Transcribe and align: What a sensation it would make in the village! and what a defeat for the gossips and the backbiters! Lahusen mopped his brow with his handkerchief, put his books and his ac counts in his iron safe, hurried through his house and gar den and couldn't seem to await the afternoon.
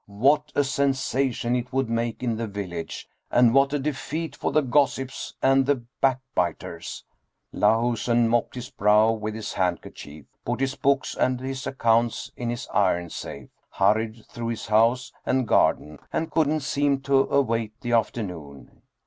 What 0.07 0.51
a 0.55 0.63
sensation 0.63 1.55
it 1.55 1.71
would 1.71 1.87
make 1.87 2.23
in 2.23 2.35
the 2.37 2.47
village! 2.47 3.07
and 3.29 3.53
what 3.53 3.71
a 3.71 3.77
defeat 3.77 4.35
for 4.35 4.51
the 4.51 4.63
gossips 4.63 5.35
and 5.43 5.63
the 5.67 5.83
backbiters! 6.01 7.03
Lahusen 7.53 8.27
mopped 8.27 8.55
his 8.55 8.71
brow 8.71 9.11
with 9.11 9.35
his 9.35 9.53
handkerchief, 9.53 10.25
put 10.43 10.59
his 10.59 10.73
books 10.73 11.15
and 11.15 11.39
his 11.39 11.67
ac 11.67 11.75
counts 11.77 12.31
in 12.35 12.49
his 12.49 12.67
iron 12.73 13.11
safe, 13.11 13.49
hurried 13.69 14.25
through 14.25 14.47
his 14.47 14.65
house 14.65 15.13
and 15.23 15.47
gar 15.47 15.75
den 15.75 15.99
and 16.11 16.31
couldn't 16.31 16.61
seem 16.61 17.01
to 17.01 17.29
await 17.29 17.79
the 17.81 17.91
afternoon. 17.91 18.81